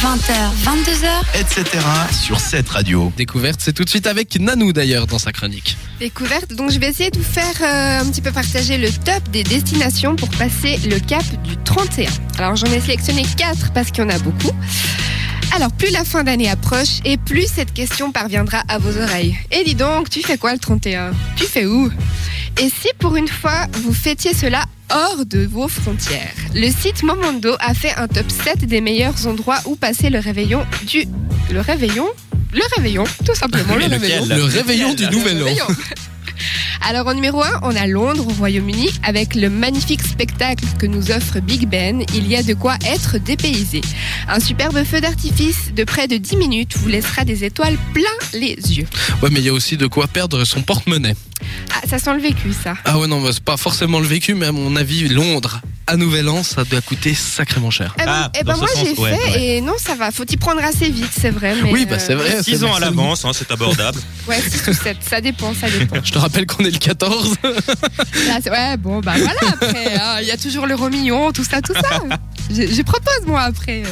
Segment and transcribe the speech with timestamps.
[0.00, 0.32] 20h,
[0.64, 1.38] 22h.
[1.38, 1.84] etc.
[2.10, 3.12] sur cette radio.
[3.18, 5.76] Découverte, c'est tout de suite avec Nanou d'ailleurs dans sa chronique.
[5.98, 6.54] Découverte.
[6.54, 9.42] Donc je vais essayer de vous faire euh, un petit peu partager le top des
[9.42, 12.08] destinations pour passer le cap du 31.
[12.38, 14.52] Alors j'en ai sélectionné 4 parce qu'il y en a beaucoup.
[15.54, 19.36] Alors plus la fin d'année approche et plus cette question parviendra à vos oreilles.
[19.50, 21.90] Et dis donc, tu fais quoi le 31 Tu fais où?
[22.58, 27.54] Et si pour une fois vous fêtiez cela hors de vos frontières Le site Momondo
[27.60, 31.04] a fait un top 7 des meilleurs endroits où passer le réveillon du...
[31.50, 32.06] Le réveillon
[32.52, 34.26] Le réveillon, tout simplement, le réveillon.
[34.26, 35.66] Le réveillon du nouvel an.
[36.88, 41.10] Alors en numéro 1, on a Londres au Royaume-Uni avec le magnifique spectacle que nous
[41.10, 42.02] offre Big Ben.
[42.14, 43.80] Il y a de quoi être dépaysé.
[44.28, 48.54] Un superbe feu d'artifice de près de 10 minutes vous laissera des étoiles plein les
[48.54, 48.86] yeux.
[49.22, 51.14] Ouais, mais il y a aussi de quoi perdre son porte-monnaie.
[51.74, 52.74] Ah, ça sent le vécu ça.
[52.84, 55.96] Ah ouais, non, bah, c'est pas forcément le vécu, mais à mon avis, Londres à
[55.96, 57.94] Nouvel An, ça doit coûter sacrément cher.
[58.00, 59.42] Eh ben, Ah, eh ben moi j'ai ouais, fait ouais.
[59.56, 61.54] et non ça va, faut y prendre assez vite c'est vrai.
[61.62, 62.30] Mais Oui, bah, c'est vrai.
[62.34, 62.80] euh, c'est 6 ans à vrai.
[62.82, 63.98] l'avance, hein, c'est abordable.
[64.28, 65.96] Ouais, 6 ou 7, ça dépend, ça dépend.
[66.04, 67.34] Je te rappelle qu'on est le 14.
[67.42, 71.42] Là, c'est- ouais, bon, bah voilà, après, hein, il y a toujours l'euro million, tout
[71.44, 72.00] ça, tout ça.
[72.50, 73.82] Je, je propose, moi, après.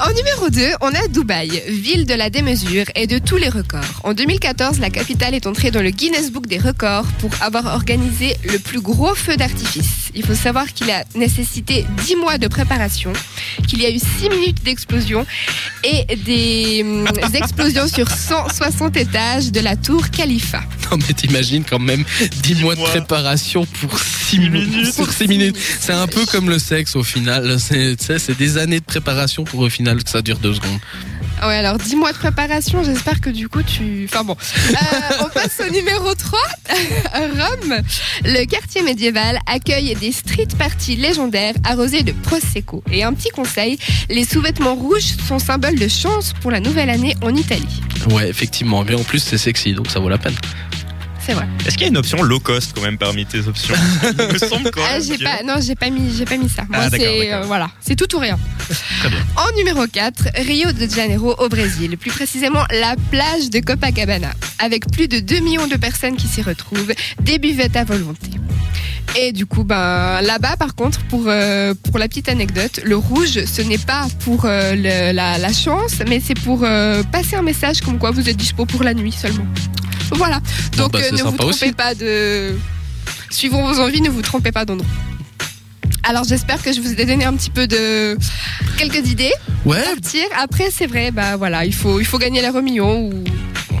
[0.00, 4.00] En numéro 2, on a Dubaï, ville de la démesure et de tous les records.
[4.04, 8.36] En 2014, la capitale est entrée dans le Guinness Book des records pour avoir organisé
[8.44, 10.10] le plus gros feu d'artifice.
[10.14, 13.12] Il faut savoir qu'il a nécessité 10 mois de préparation,
[13.68, 15.26] qu'il y a eu 6 minutes d'explosion
[15.84, 20.60] et des hum, explosions sur 160 étages de la tour Khalifa.
[20.92, 22.04] Non, mais t'imagines quand même
[22.42, 24.94] 10 mois de préparation pour 6 minutes.
[24.96, 25.56] Pour 6 minutes.
[25.80, 27.56] C'est un peu comme le sexe au final.
[27.58, 30.78] C'est des années de préparation pour au final que ça dure 2 secondes.
[31.40, 34.06] Ah Ouais, alors 10 mois de préparation, j'espère que du coup tu...
[34.08, 34.36] Enfin bon,
[34.70, 34.76] Euh,
[35.24, 36.38] on passe au numéro 3.
[37.14, 37.80] Rome,
[38.24, 42.84] le quartier médiéval accueille des street parties légendaires arrosées de Prosecco.
[42.92, 43.76] Et un petit conseil,
[44.08, 47.80] les sous-vêtements rouges sont symbole de chance pour la nouvelle année en Italie.
[48.10, 48.84] Ouais, effectivement.
[48.84, 50.36] Mais en plus, c'est sexy, donc ça vaut la peine.
[51.24, 51.46] C'est vrai.
[51.66, 53.74] Est-ce qu'il y a une option low cost quand même parmi tes options
[54.18, 56.62] Il me semble quand Ah, j'ai pas, non, j'ai pas mis, j'ai pas mis ça.
[56.68, 57.42] Moi, Ah, d'accord, c'est, d'accord.
[57.42, 58.38] euh, voilà, c'est tout ou rien.
[59.00, 59.18] Très bien.
[59.36, 64.90] En numéro 4, Rio de Janeiro au Brésil, plus précisément la plage de Copacabana, avec
[64.90, 68.30] plus de 2 millions de personnes qui s'y retrouvent, des buvettes à volonté.
[69.20, 73.44] Et du coup, ben, là-bas, par contre, pour, euh, pour la petite anecdote, le rouge,
[73.44, 77.42] ce n'est pas pour euh, le- la, la chance, mais c'est pour euh, passer un
[77.42, 79.44] message comme quoi vous êtes dispo pour la nuit seulement.
[80.12, 80.40] Voilà.
[80.76, 81.72] Bon, Donc bah, euh, ne vous trompez aussi.
[81.72, 82.56] pas de.
[83.30, 84.88] Suivons vos envies, ne vous trompez pas d'endroit.
[86.04, 88.16] Alors j'espère que je vous ai donné un petit peu de
[88.76, 89.32] quelques idées.
[89.64, 90.24] Ouais, Partir.
[90.36, 93.12] Après c'est vrai, bah voilà, il faut il faut gagner l'euro million ou,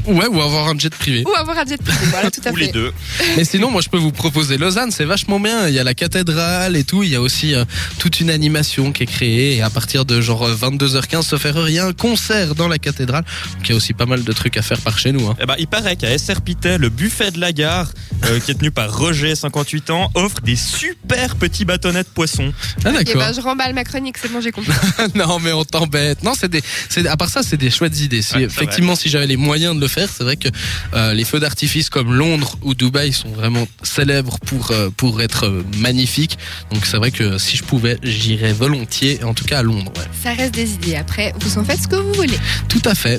[0.06, 1.24] ouais, ou avoir un jet privé.
[1.26, 2.06] ou avoir un jet privé.
[2.10, 2.66] Voilà, tout à Ou fait.
[2.66, 2.92] les deux.
[3.36, 5.68] Mais sinon, moi, je peux vous proposer Lausanne, c'est vachement bien.
[5.68, 7.02] Il y a la cathédrale et tout.
[7.02, 7.64] Il y a aussi euh,
[7.98, 9.56] toute une animation qui est créée.
[9.56, 12.68] Et à partir de genre euh, 22h15, sauf erreur, il y a un concert dans
[12.68, 13.24] la cathédrale.
[13.56, 15.26] Donc, il y a aussi pas mal de trucs à faire par chez nous.
[15.28, 15.36] hein.
[15.40, 17.90] Eh ben, il paraît qu'à SRPT, le buffet de la gare,
[18.26, 22.52] euh, qui est tenu par Roger, 58 ans, offre des super petits bâtonnets de poisson.
[22.84, 23.22] Ah, Et d'accord.
[23.22, 24.72] ben je remballe ma chronique, c'est bon, j'ai compris.
[25.14, 26.22] non, mais on t'embête.
[26.22, 28.22] Non, c'est des, c'est, à part ça, c'est des chouettes idées.
[28.22, 30.48] Si, Ouais, c'est effectivement, si j'avais les moyens de le faire, c'est vrai que
[30.94, 35.46] euh, les feux d'artifice comme Londres ou Dubaï sont vraiment célèbres pour, euh, pour être
[35.46, 36.38] euh, magnifiques.
[36.70, 39.92] Donc, c'est vrai que si je pouvais, j'irais volontiers, en tout cas à Londres.
[39.96, 40.04] ouais.
[40.22, 40.96] Ça reste des idées.
[40.96, 42.38] Après, vous en faites ce que vous voulez.
[42.68, 43.10] Tout à fait.